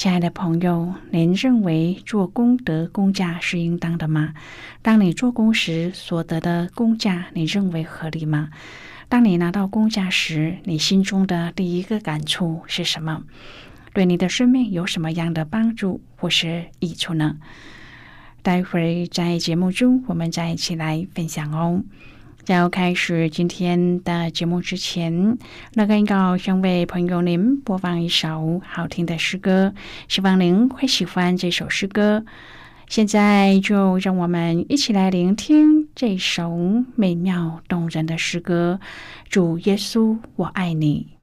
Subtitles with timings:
[0.00, 4.32] 亲爱的朋友，您认为做功德公价是应当的吗？
[4.80, 8.48] 当你做工时所得的工价，你认为合理吗？
[9.10, 13.24] 当你拿到工价时，你心中的第一个感触是什么？
[13.92, 17.36] 对你的生命有什么样的帮助或是益处呢？
[18.40, 21.84] 待会儿在节目中，我们再一起来分享哦。
[22.50, 25.38] 在要开始今天的节目之前，
[25.74, 29.72] 那个要先为朋友您播放一首好听的诗歌，
[30.08, 32.24] 希望您会喜欢这首诗歌。
[32.88, 38.80] 现在就让我们一起来聆听这首美妙动人的诗歌。
[39.28, 41.19] 主耶稣，我爱你。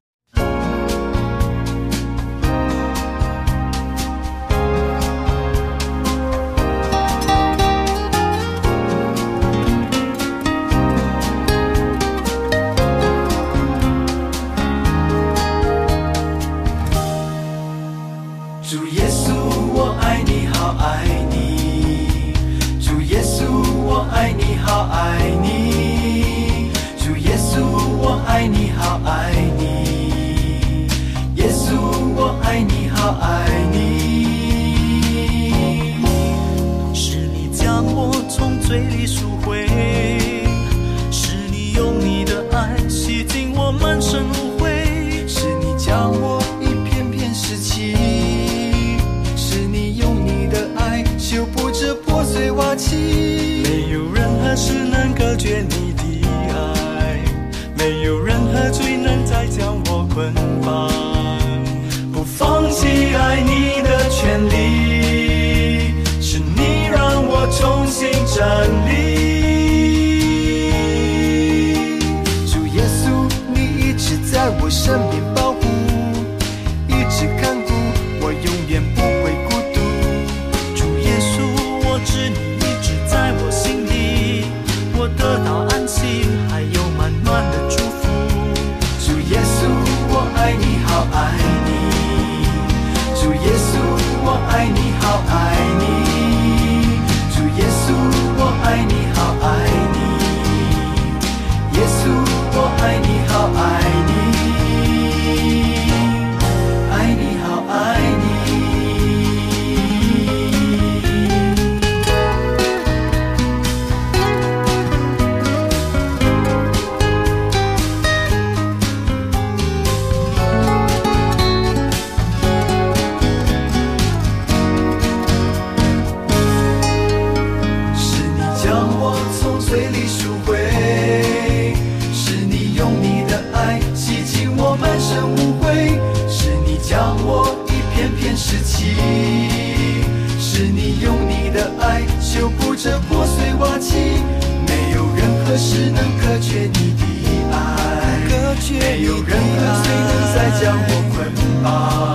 [150.59, 152.06] 将我捆绑。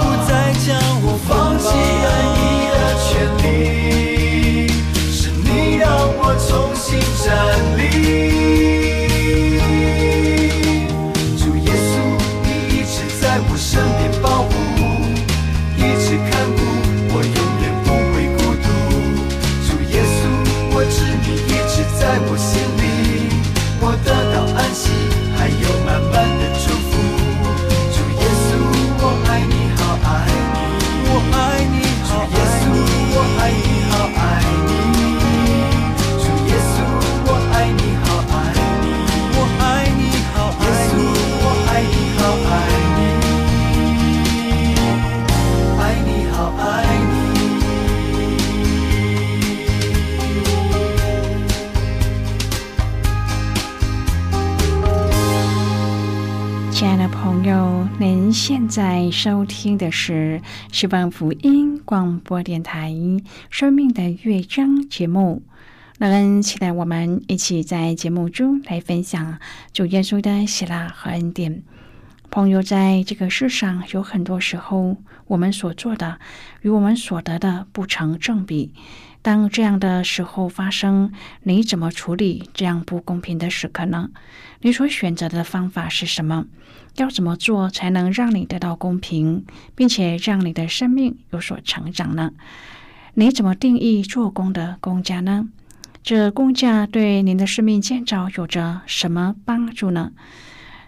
[57.13, 60.41] 朋友，您现在收听的是
[60.73, 62.91] 希望福音广播电台
[63.51, 65.43] 《生命的乐章》节目。
[65.99, 69.39] 乐恩期待我们一起在节目中来分享
[69.73, 71.63] 主耶稣的喜乐和恩典。
[72.31, 76.19] 朋友，在这个世上，有很多时候，我们所做的
[76.63, 78.73] 与我们所得的不成正比。
[79.21, 81.13] 当这样的时候发生，
[81.43, 84.11] 你怎么处理这样不公平的时刻呢？
[84.63, 86.47] 你所选择的方法是什么？
[86.97, 89.45] 要怎么做才能让你得到公平，
[89.75, 92.33] 并且让你的生命有所成长呢？
[93.15, 95.49] 你怎么定义做工的工价呢？
[96.03, 100.13] 这工价对您的生命建造有着什么帮助呢？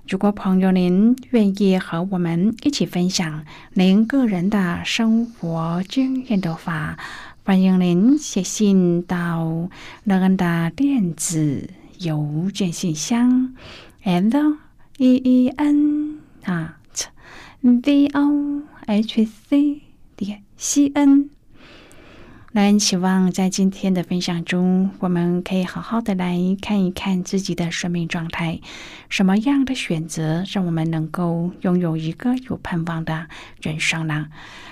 [0.08, 6.98] 如果朋友您愿意和我们一起分享您个人的生活经验的话，
[7.44, 9.70] 欢迎您写信到
[10.04, 11.70] 乐恩的电子
[12.00, 13.54] 邮件信箱
[14.04, 14.56] ，and
[14.96, 17.08] e e n at
[17.61, 19.82] v o h c
[20.14, 21.31] 点 c n。
[22.52, 28.61] 那希望在今天的分享中，我们可以好好的来看一看自己的生命状态，
[29.08, 33.26] 什么样的选择让我们能够拥有一个有盼望的
[33.61, 34.29] 人生呢？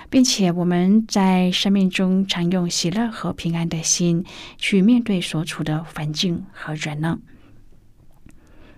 [0.09, 4.23] 并且我们在生命中常用喜乐和平安的心
[4.57, 7.19] 去面对所处的环境和人呢？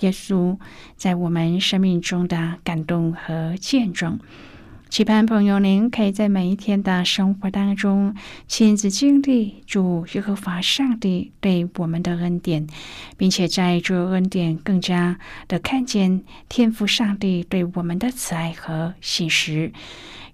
[0.00, 0.58] 耶稣
[0.96, 4.18] 在我们生命中的感动和见证。
[4.90, 8.14] 期盼朋友您可以在每一天的生活当中
[8.46, 12.68] 亲自经历主耶和华上帝对我们的恩典，
[13.16, 15.18] 并且在这恩典更加
[15.48, 19.72] 的看见天赋上帝对我们的慈爱和信实。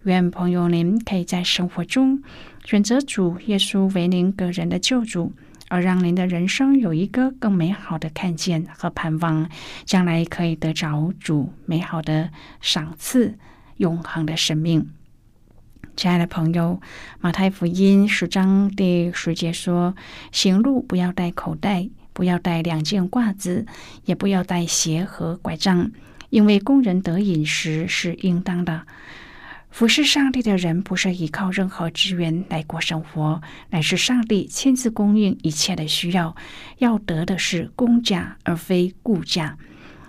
[0.03, 2.23] 愿朋友您可以在生活中
[2.65, 5.33] 选择主耶稣为您个人的救主，
[5.71, 9.49] 而让您的人生有一个更美好的看见和盼望，
[9.85, 12.31] 将来可以得着主美好的
[12.61, 13.39] 赏赐、
[13.77, 14.91] 永恒的生命。
[15.97, 16.81] 亲爱的朋友，
[17.21, 19.95] 马太福音十章第十节说
[20.33, 23.65] ：“行路不要带口袋，不要带两件褂子，
[24.07, 25.93] 也不要带鞋和拐杖，
[26.31, 28.83] 因为工人得饮食是应当的。”
[29.71, 33.41] 服侍上帝的人不是依靠任何资源来过生活，
[33.71, 36.37] 乃是上帝亲自供应一切的需要。
[36.79, 39.57] 要得的是公价，而非雇价。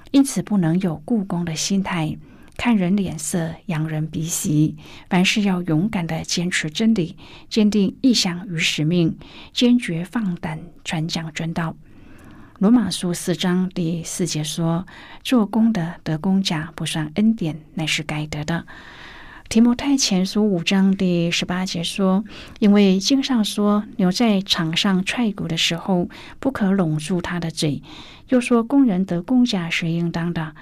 [0.09, 2.17] 因此，不能有雇工的心态，
[2.57, 4.75] 看人脸色，扬人鼻息。
[5.09, 7.15] 凡事要勇敢的坚持真理，
[7.47, 9.15] 坚定意向与使命，
[9.53, 11.77] 坚决放胆传讲真道。
[12.57, 14.85] 罗马书四章第四节说
[15.23, 18.65] ：“做工的得工价，不算恩典，乃是该得的。”
[19.51, 22.23] 提摩太前书五章第十八节说
[22.59, 26.07] ：“因为经上说，牛在场上踹鼓的时候，
[26.39, 27.83] 不可拢住它的嘴。
[28.29, 30.55] 又说，工人得工价是应当的。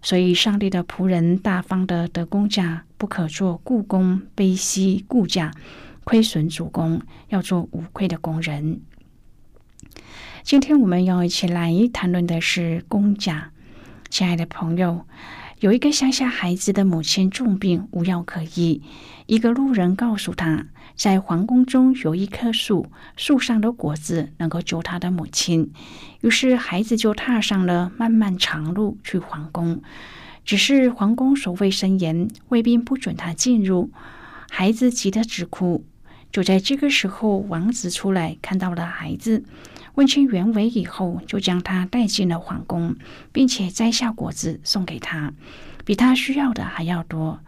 [0.00, 5.52] 所以，上帝的仆人大方的得工价，不可做雇工，卑惜雇价，
[6.04, 8.80] 亏损主公，要做无愧的工人。”
[10.42, 13.50] 今天我们要一起来谈论的是工价，
[14.08, 15.04] 亲爱的朋友。
[15.64, 18.82] 有一个乡下孩子的母亲重病，无药可医。
[19.24, 25.72] 一个路人告诉他，在皇宫中有一棵树，树上的果子能够救他的母亲。
[26.20, 29.80] 于是，孩子就踏上了漫漫长路去皇宫。
[30.44, 33.90] 只是皇宫守卫森严，卫兵不准他进入。
[34.50, 35.82] 孩子急得直哭。
[36.30, 39.42] 就在这个时候，王子出来看到了孩子。
[39.94, 42.96] 问清原委以后，就将他带进了皇宫，
[43.32, 45.32] 并且摘下果子送给他，
[45.84, 47.40] 比他需要的还要多。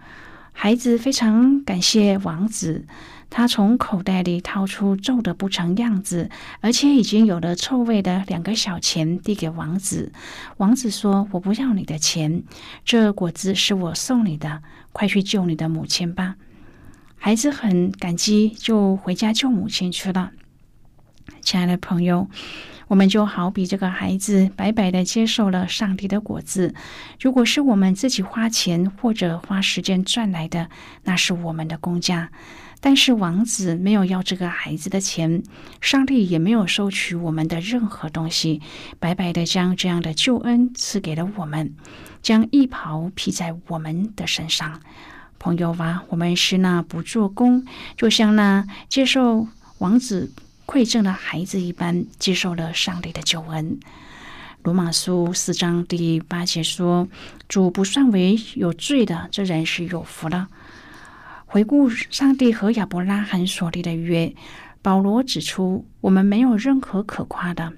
[0.53, 2.87] 孩子非常感谢王子，
[3.29, 10.13] 他从口袋里掏出皱得不成样子，而且已经有了臭味的两个小钱，递给王子。
[10.57, 12.43] 王子说：“我不要你的钱，
[12.85, 14.63] 这果子是我送你的，
[14.93, 16.37] 快去救你的母亲吧。”
[17.19, 20.31] 孩子很感激，就回家救母亲去了。
[21.41, 22.29] 亲爱的朋友，
[22.89, 26.75] 我们就好比这个孩子白白的接受了上帝的果子。
[27.21, 30.69] 如果是我们自己花钱或者花时间赚来的，
[31.05, 32.31] 那是我们的公价。
[32.79, 35.43] 但是王子没有要这个孩子的钱，
[35.81, 38.61] 上帝也没有收取我们的任何东西，
[39.01, 41.75] 白白的将这样的救恩赐给了我们，
[42.23, 44.81] 将衣袍披在我们的身上。
[45.39, 47.65] 朋友啊，我们是那不做工，
[47.97, 50.31] 就像那接受王子
[50.67, 53.79] 馈赠的孩子一般，接受了上帝的救恩。
[54.65, 57.07] 罗马书四章第八节说
[57.49, 60.49] ：“主不算为有罪的，这人是有福的。”
[61.47, 64.35] 回顾上帝和亚伯拉罕所立的约，
[64.83, 67.73] 保罗指出，我们没有任何可夸的。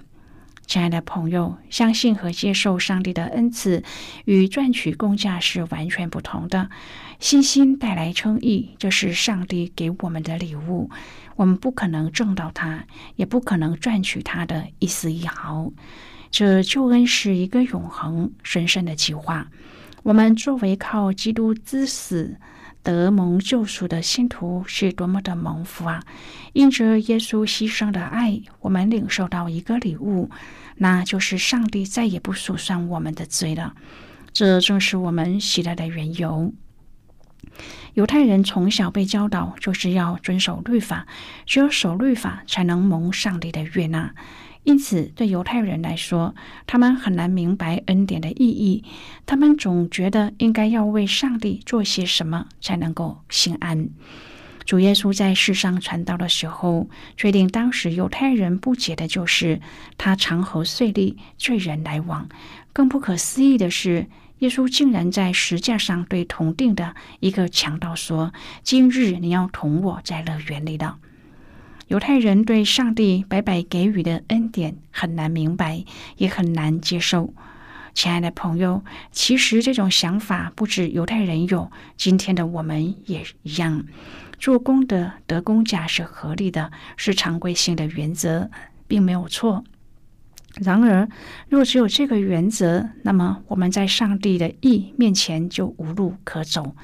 [0.69, 3.83] 亲爱的朋友，相信和接受上帝的恩赐，
[4.25, 6.69] 与赚取工价是完全不同的。
[7.19, 10.91] 信心带来称义，这是上帝给我们的礼物，
[11.35, 12.85] 我们不可能挣到它，
[13.15, 15.71] 也不可能赚取它的一丝一毫。
[16.29, 19.47] 这救恩是一个永恒、神圣的计划。
[20.03, 22.37] 我们作为靠基督之死
[22.81, 26.03] 得蒙救赎的信徒，是多么的蒙福啊！
[26.53, 30.29] 因着耶稣牺牲的爱，我们领受到一个礼物，
[30.77, 33.75] 那就是上帝再也不数算我们的罪了。
[34.31, 36.53] 这正是我们喜乐的缘由。
[37.95, 41.05] 犹太人从小被教导，就是要遵守律法，
[41.45, 44.13] 只有守律法，才能蒙上帝的悦纳。
[44.69, 46.35] 因此，对犹太人来说，
[46.67, 48.83] 他们很难明白恩典的意义。
[49.25, 53.89] 他们总觉得应该要为上帝做些什么才能够心安。
[54.65, 59.59] 主耶稣在世上传道的时候，确定当时犹太人不解的就是
[59.97, 62.29] 他常和税吏、罪人来往。
[62.71, 64.05] 更不可思议的是，
[64.37, 70.99] 耶稣竟然在石架上对同定的一个强盗说：“今日你要同我在乐园里了。”
[71.89, 75.83] 犹太人对上帝白白给予的恩典很难明白，
[76.17, 77.33] 也很难接受。
[77.95, 83.83] 亲爱的朋友，其实这种想法不止犹太人有，今天的我们也一样。
[84.37, 88.51] 做功的得工价是合理的，是常规性的原则，
[88.87, 89.63] 并没有错。
[90.61, 91.09] 然而，
[91.47, 96.75] 若只有这个原则，那么我们在上帝的意面前就无路可走。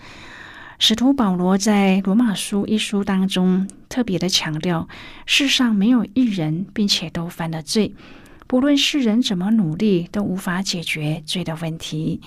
[0.78, 4.88] 使徒保罗在罗马书一书当中特别的强调，
[5.26, 7.94] 世上没有一人，并且都犯了罪。
[8.46, 12.22] 不论世人怎么努力，都无法解决罪的问题，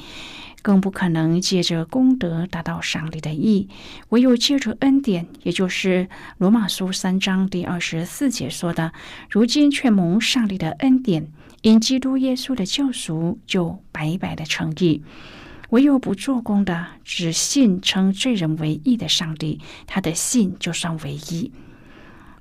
[0.63, 3.69] 更不可能借着功德达到上帝的意。
[4.09, 8.93] 唯有借着恩典，也就是罗马书三章第二十四节说的
[9.31, 11.31] ：“如今却蒙上帝的恩典，
[11.63, 15.03] 因基督耶稣的救赎，就白白的成义。”
[15.71, 21.53] 唯有不做工的，只信称罪人为义的上帝，他的信就算为义。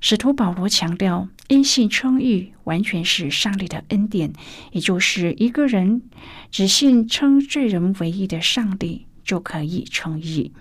[0.00, 4.32] 使徒保罗强调，因信称义完全是上帝的恩典，
[4.70, 6.02] 也就是一个人
[6.50, 10.52] 只信称罪人为义的上帝就可以称义。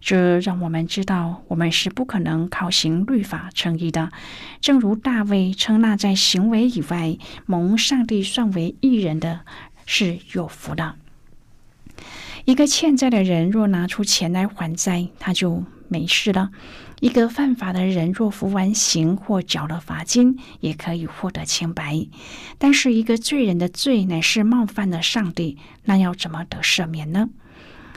[0.00, 4.10] 这让我们知道，我们是不可能靠行律法称义的。
[4.60, 9.40] 正如大卫称那在行为以外蒙上帝算为义人的
[9.86, 10.96] 是有福的。
[12.44, 16.50] 一个欠债的人若拿出钱来还债，他就没事了；
[17.00, 22.06] 一个犯法的人若服完刑或缴了罚金，也可以获得清白。
[22.58, 27.30] 但是，一个罪人的罪乃是冒犯了上帝，那要怎么得赦免呢？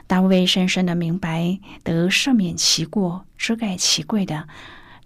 [0.07, 4.47] 大卫深深的明白，得赦免其过、遮盖其贵的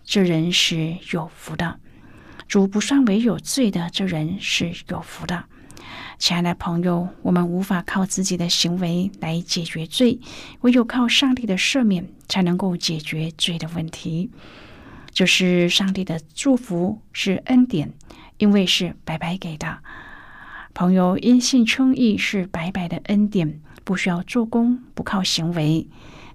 [0.04, 1.80] 这人是有福的；
[2.48, 5.46] 主不算为有罪的这人是有福的。
[6.18, 10.20] 亲爱的朋友，我们无法靠自己的行为来解决罪，
[10.62, 14.30] 唯有靠上帝的赦免才能够解决罪的问题。
[15.12, 17.92] 就是上帝的祝福是恩典，
[18.38, 19.80] 因为是白白给的。
[20.74, 25.88] 朋友因信称义是白白的恩典，不需要做工，不靠行为。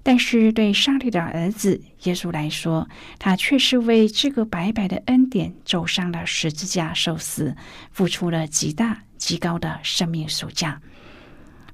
[0.02, 2.86] 但是对上帝的儿子耶稣来说，
[3.18, 7.56] 他却是为这个白白的恩典走上了十字架受死，
[7.90, 9.05] 付出了极大。
[9.16, 10.80] 极高的生命暑假，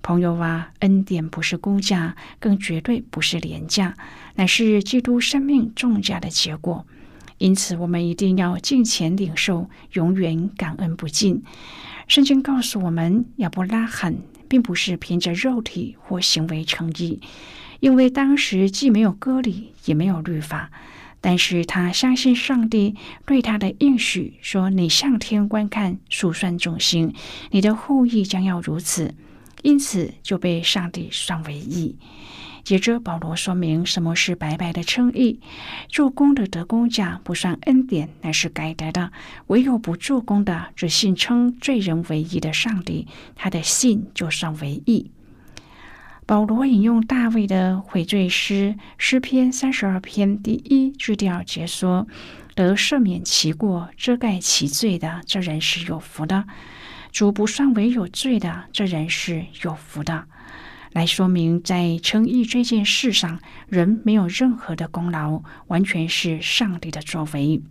[0.03, 3.95] 朋友啊，恩典不是估价，更绝对不是廉价，
[4.37, 6.87] 乃是基督生命重价的结果。
[7.39, 11.43] 因此，我们一定要尽前领受，永远感恩不尽。
[12.07, 14.17] 圣经告诉我们，亚伯拉罕
[14.49, 17.21] 并不是凭着肉体或行为成义，
[17.81, 20.71] 因为当时既没有割礼，也没有律法。
[21.23, 27.15] 但是他相信上帝对他的应许，说：“你向天观看，数算众星，
[27.53, 29.15] 你的后裔将要如此。”
[29.63, 31.97] 因此就被上帝算为义。
[32.65, 35.39] 接着保罗说明什么是白白的称义：
[35.89, 39.11] 做工的得工价不算恩典，乃是该得的；
[39.47, 45.13] 唯有不做工的，只信称罪人为义的上帝，他的信就算为义。
[46.25, 52.07] 保罗引用大卫的悔罪诗诗篇三十二篇第一句第二节说
[52.55, 56.45] ：“得赦免其过、遮盖其罪的，这人是有福的；
[57.11, 60.27] 主不算为有罪的，这人是有福的。”
[60.93, 67.63] 来说明在称义这件事上，人没有任何的功劳，完全是上帝的作为。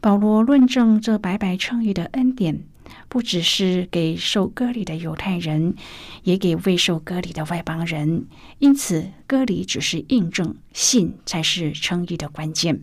[0.00, 2.64] 保罗论证这白白称义的恩典。
[3.08, 5.74] 不只是给受割礼的犹太人，
[6.22, 8.26] 也给未受割礼的外邦人。
[8.58, 12.80] 因此，割礼只是印证，信才是称义的关键。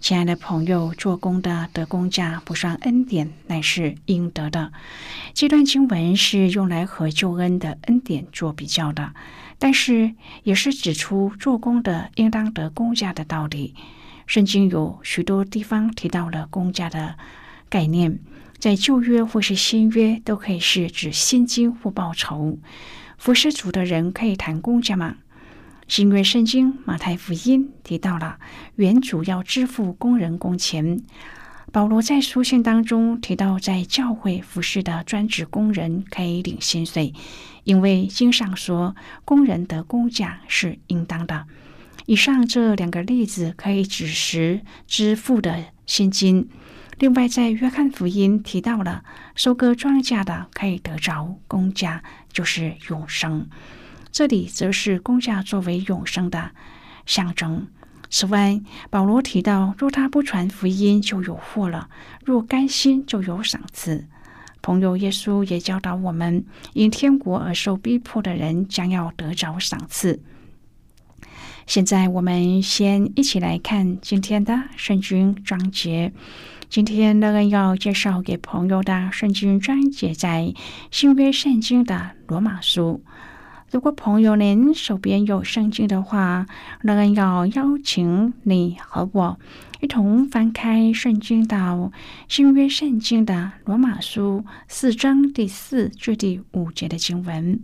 [0.00, 4.72] 亲爱的朋友，做工的得工价不算恩典，乃是应得的。
[5.32, 9.14] 这段经文是用来和救恩的恩典做比较的，
[9.60, 13.76] 但是也是指出做工的应当得工价的道理。
[14.26, 17.16] 圣经有许多地方提到了工价的
[17.68, 18.18] 概念。
[18.62, 22.60] 在旧约或是新约，都可以是指薪金或报酬。
[23.18, 25.16] 服侍主的人可以谈工价吗？
[25.88, 28.38] 新约圣经马太福音提到了
[28.76, 31.02] 原主要支付工人工钱。
[31.72, 37.12] 保罗在书信当中提到，在教会服侍的专职工人可以领薪水，
[37.64, 41.46] 因为经上说工人的工价是应当的。
[42.06, 46.48] 以上这两个例子可以指实支付的薪金。
[46.98, 49.02] 另外，在约翰福音提到了
[49.34, 53.48] 收割庄稼的可以得着公价，就是永生。
[54.12, 56.52] 这里则是公价作为永生的
[57.06, 57.66] 象征。
[58.10, 61.88] 此外，保罗提到，若他不传福音，就有祸了；
[62.24, 64.06] 若甘心，就有赏赐。
[64.60, 66.44] 朋友，耶稣也教导我们，
[66.74, 70.22] 因天国而受逼迫的人将要得着赏赐。
[71.66, 76.12] 现在，我们先一起来看今天的圣经章节。
[76.72, 80.54] 今天乐恩要介绍给朋友的圣经章节在
[80.90, 83.04] 新约圣经的罗马书。
[83.70, 86.46] 如果朋友您手边有圣经的话，
[86.80, 89.38] 乐恩要邀请你和我
[89.82, 91.92] 一同翻开圣经到
[92.26, 97.60] 新约圣经的罗马书四章第四至第五节的经文。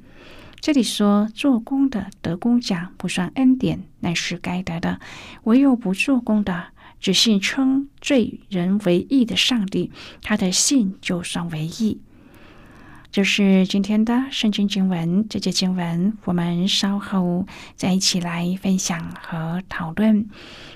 [0.61, 4.99] 这里说：“做工的得工奖，不算恩典，乃是该得的；
[5.45, 6.65] 唯有不做工的。”
[7.01, 9.91] 只信称罪人为义的上帝，
[10.23, 12.01] 他的信就算为义。
[13.11, 20.29] 这是今天的圣经经文，这节经文我们稍后再一起来分享和讨论。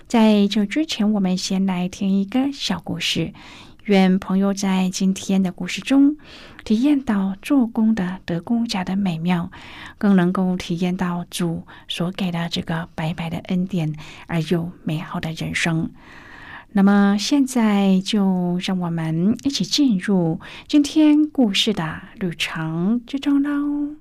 [0.09, 3.35] 在这之前，我们先来听一个小故事。
[3.85, 6.17] 愿朋友在今天的故事中
[6.65, 9.51] 体验到做工的得工家的美妙，
[9.99, 13.93] 更能够体验到主所给的这个白白的恩典
[14.29, 15.91] 而又美好的人生。
[16.75, 23.97] 那么，现在就让我们一起进入今天故事的旅程之中喽。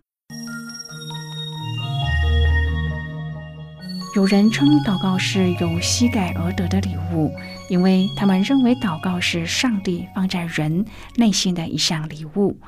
[4.14, 7.32] 有人称祷告是由膝盖而得的礼物，
[7.70, 12.60] 因为他们认为祷告是上帝放在人内心的一项礼物。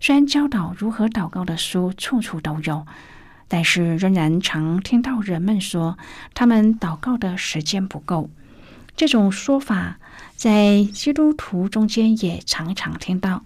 [0.00, 2.86] 虽然教导如何祷告的书处处都有，
[3.48, 5.98] 但是仍然常听到人们说
[6.34, 8.30] 他们祷告的时间不够。
[8.94, 9.98] 这种说法
[10.36, 13.42] 在基督徒中间也常常听到。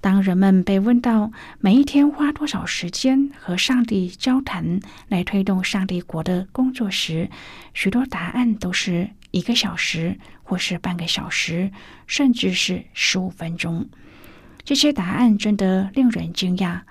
[0.00, 4.78] 当人们被问到每一天花多少时间和上帝交谈
[5.08, 7.28] 来推动上帝国的工作时，
[7.74, 11.72] 许多答案都是一个小时，或是半个小时，
[12.06, 13.88] 甚至是十五分钟。
[14.64, 16.82] 这些答案真的令人惊讶，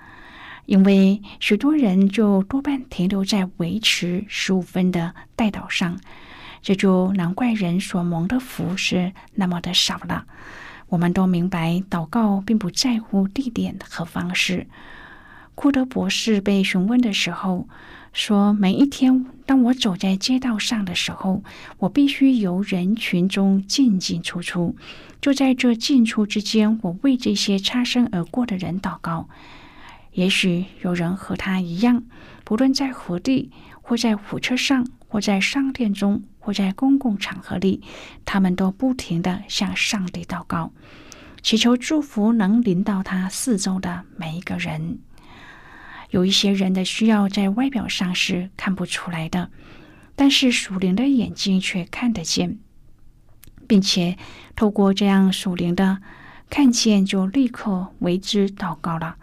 [0.66, 5.98] 因为许多人就多半停留在维持十五分的带导上，
[6.60, 10.26] 这就难怪人所蒙的福是那么的少了。
[10.88, 14.66] 我们都明白，祷告并不在乎地点和方式。
[15.54, 17.66] 库德博士被询问的时候
[18.12, 21.42] 说：“每一天，当我走在街道上的时候，
[21.78, 24.76] 我必须由人群中进进出出。
[25.20, 29.28] 就在这进出之间，我为这些擦身而过的人祷告。
[30.12, 32.04] 也许有人和他一样，
[32.44, 33.50] 不论在何地，
[33.82, 37.82] 或在火车上，或在商店中。”或在公共场合里，
[38.24, 40.70] 他们都不停的向上帝祷告，
[41.42, 45.00] 祈求祝福能临到他四周的每一个人。
[46.10, 49.50] 有一些人的需要在外表上是看不出来的，
[50.14, 52.60] 但是属灵的眼睛却看得见，
[53.66, 54.16] 并且
[54.54, 55.98] 透过这样属灵的
[56.48, 59.16] 看见，就立刻为之祷告了。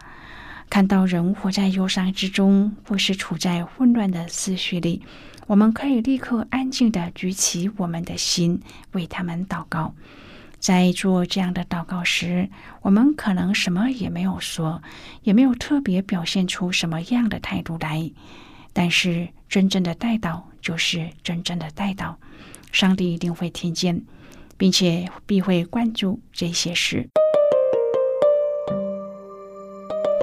[0.68, 5.02] 看到人活在忧伤之中，或是处在混乱的思绪里。
[5.46, 8.60] 我们可以立刻安静的举起我们的心，
[8.92, 9.94] 为他们祷告。
[10.58, 12.48] 在做这样的祷告时，
[12.80, 14.82] 我们可能什么也没有说，
[15.22, 18.10] 也没有特别表现出什么样的态度来。
[18.72, 22.14] 但是，真正的带祷就是真正的带祷，
[22.72, 24.02] 上帝一定会听见，
[24.56, 27.10] 并且必会关注这些事。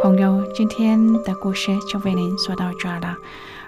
[0.02, 3.16] 朋友，今天的故事就为您说到这儿了。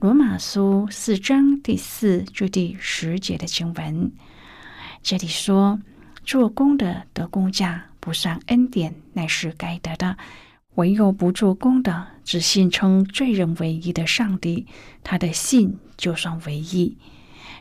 [0.00, 4.12] 罗马书》四章第四至第十节的经文。
[5.02, 5.80] 这里说
[6.24, 10.14] ：“做工的得工价，不算恩典，乃是该得的；
[10.76, 14.68] 唯有不做工的，只信称罪人为义的上帝，
[15.02, 16.96] 他的信就算为义。”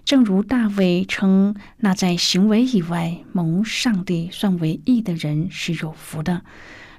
[0.06, 6.43] 正如大卫称那在行为以外蒙上帝算为义的人是有福的。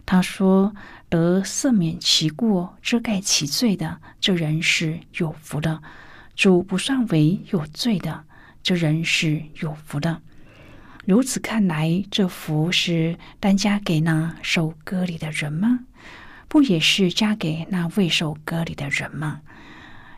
[0.05, 0.75] 他说
[1.09, 5.81] ：“得赦免其过、遮盖其罪的，这人是有福的；
[6.37, 8.25] 主不算为有罪的，
[8.63, 10.21] 这人是有福的。”
[11.07, 15.81] 如此看来，这福是单加给那受割礼的人吗？
[16.49, 19.41] 不也是加给那未受割礼的人吗？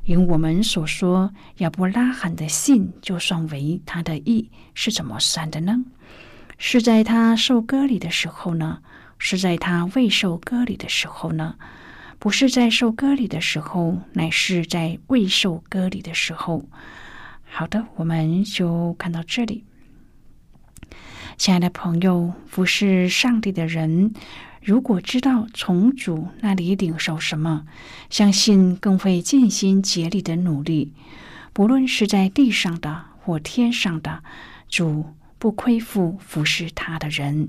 [0.04, 5.84] 因我们所说，亚伯拉罕的信就算为他的义，是怎么算的呢？
[6.58, 8.80] 是在他受割礼的时候呢？
[9.20, 11.54] 是在他未受割礼的时候呢？
[12.18, 16.64] 不是在受割礼的时候，乃是在未受割礼的时候。
[17.44, 19.64] 好的，我们就看到这里。
[21.36, 24.12] 亲爱的朋友，服侍上帝的人。
[24.62, 27.66] 如果知道从主那里领受什么，
[28.10, 30.92] 相信更会尽心竭力的努力。
[31.52, 34.22] 不论是在地上的或天上的，
[34.68, 37.48] 主不亏负服侍他的人。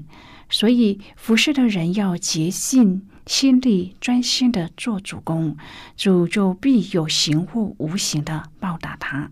[0.51, 5.57] 所以服侍的人要竭尽心力，专心的做主公，
[5.97, 9.31] 主就必有形或无形的报答他。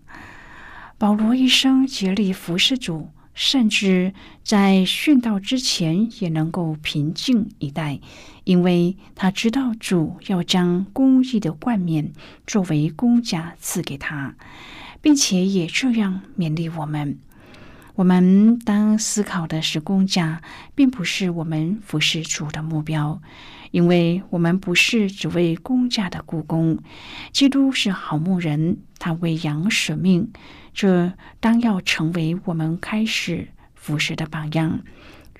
[0.98, 3.10] 保罗一生竭力服侍主。
[3.32, 8.00] 甚至在殉道之前也能够平静以待，
[8.44, 12.12] 因为他知道主要将公义的冠冕
[12.46, 14.34] 作为公家赐给他，
[15.00, 17.18] 并且也这样勉励我们。
[18.00, 20.40] 我们当思考的是公家，
[20.74, 23.20] 并不是我们服侍主的目标，
[23.72, 26.78] 因为我们不是只为公家的故宫。
[27.30, 30.32] 基督是好牧人，他为羊舍命。
[30.72, 34.80] 这当要成为我们开始服侍的榜样。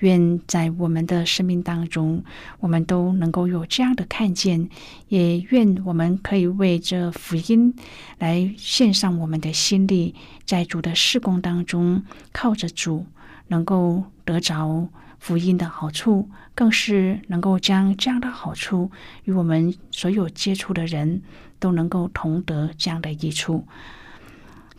[0.01, 2.23] 愿在我们的生命当中，
[2.59, 4.69] 我们都能够有这样的看见。
[5.07, 7.73] 也愿我们可以为这福音
[8.19, 10.13] 来献上我们的心力，
[10.45, 13.05] 在主的事工当中，靠着主
[13.47, 14.87] 能够得着
[15.19, 18.89] 福音的好处，更是能够将这样的好处
[19.25, 21.21] 与我们所有接触的人
[21.59, 23.67] 都能够同得这样的益处。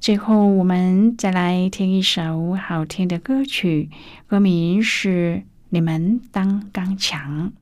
[0.00, 3.88] 最后，我们再来听一首好听的歌曲，
[4.26, 7.52] 歌名是《你们当刚强》。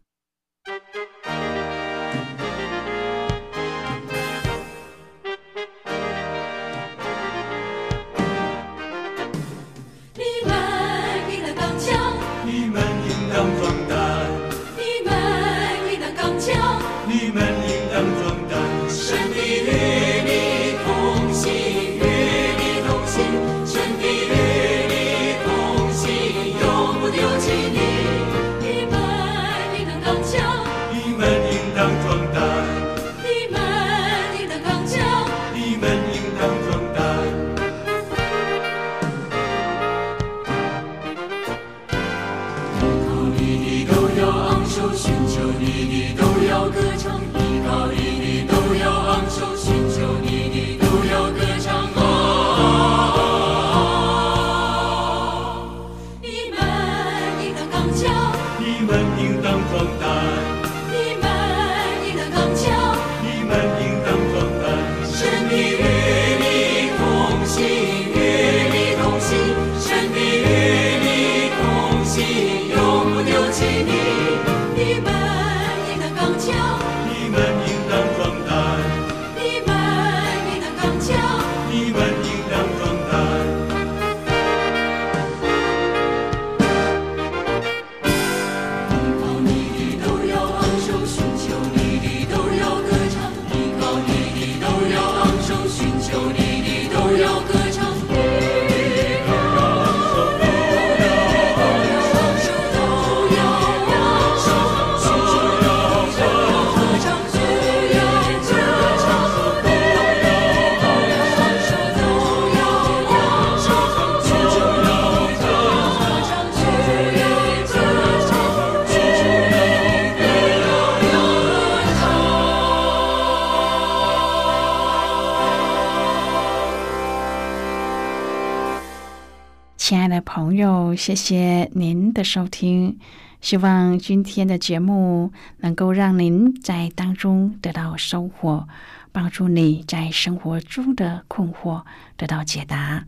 [129.90, 132.96] 亲爱的朋友，谢谢您的收听。
[133.40, 138.68] 希望今天的节目能够让您在当中得到收获，
[139.10, 141.82] 帮助你在生活中的困惑
[142.16, 143.04] 得到解答，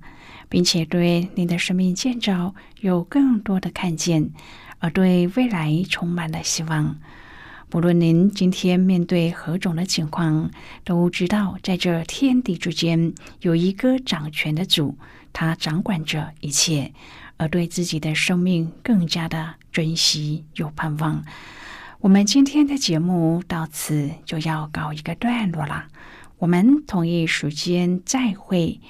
[0.48, 4.30] 并且对您的生命建造有更多的看见，
[4.80, 6.98] 而对未来充满了希望。
[7.68, 10.50] 不论您今天面对何种的情况，
[10.82, 14.98] 都知道在这天地之间有一个掌权的主，
[15.32, 16.92] 他掌管着一切，
[17.36, 21.22] 而对自己的生命更加的珍惜有盼望。
[22.00, 25.86] 我们今天的节目到此就要告一个段落了。
[26.38, 28.80] 我们同一时间再会。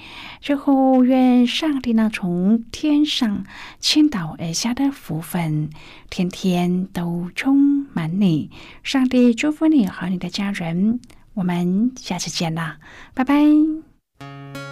[0.41, 3.45] 最后，愿上帝那从天上
[3.79, 5.69] 倾倒而下的福分，
[6.09, 8.49] 天天都充满你。
[8.81, 10.99] 上帝祝福你和你的家人。
[11.35, 12.77] 我们下次见啦，
[13.13, 14.62] 拜拜。